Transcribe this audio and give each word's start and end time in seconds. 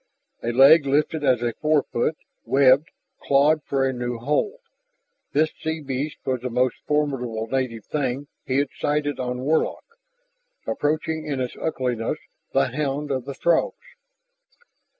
A 0.41 0.51
leg 0.51 0.87
lifted 0.87 1.23
as 1.23 1.43
a 1.43 1.53
forefoot, 1.61 2.15
webbed, 2.43 2.89
clawed 3.21 3.61
for 3.61 3.87
a 3.87 3.93
new 3.93 4.17
hold. 4.17 4.59
This 5.31 5.51
sea 5.61 5.79
beast 5.79 6.17
was 6.25 6.41
the 6.41 6.49
most 6.49 6.77
formidable 6.87 7.45
native 7.45 7.85
thing 7.85 8.25
he 8.43 8.57
had 8.57 8.69
sighted 8.79 9.19
on 9.19 9.41
Warlock, 9.41 9.85
approaching 10.65 11.27
in 11.27 11.39
its 11.39 11.55
ugliness 11.55 12.17
the 12.51 12.69
hound 12.69 13.11
of 13.11 13.25
the 13.25 13.35
Throgs. 13.35 13.77